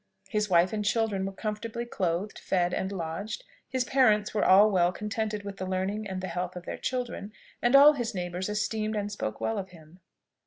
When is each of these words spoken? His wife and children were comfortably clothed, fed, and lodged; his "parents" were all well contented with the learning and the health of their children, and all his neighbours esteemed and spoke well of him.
His 0.29 0.49
wife 0.49 0.73
and 0.73 0.83
children 0.83 1.27
were 1.27 1.31
comfortably 1.31 1.85
clothed, 1.85 2.39
fed, 2.39 2.73
and 2.73 2.91
lodged; 2.91 3.43
his 3.69 3.83
"parents" 3.83 4.33
were 4.33 4.43
all 4.43 4.71
well 4.71 4.91
contented 4.91 5.43
with 5.43 5.57
the 5.57 5.65
learning 5.67 6.07
and 6.07 6.21
the 6.21 6.27
health 6.27 6.55
of 6.55 6.65
their 6.65 6.79
children, 6.79 7.31
and 7.61 7.75
all 7.75 7.93
his 7.93 8.15
neighbours 8.15 8.49
esteemed 8.49 8.95
and 8.95 9.11
spoke 9.11 9.39
well 9.39 9.59
of 9.59 9.69
him. 9.69 9.99